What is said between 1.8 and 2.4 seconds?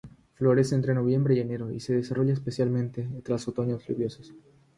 desarrolla